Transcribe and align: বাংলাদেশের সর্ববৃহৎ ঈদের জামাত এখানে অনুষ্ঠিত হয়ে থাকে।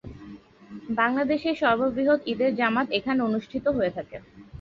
বাংলাদেশের 0.93 1.55
সর্ববৃহৎ 1.61 2.19
ঈদের 2.27 2.51
জামাত 2.55 2.87
এখানে 2.97 3.19
অনুষ্ঠিত 3.29 3.65
হয়ে 3.77 3.91
থাকে। 3.97 4.17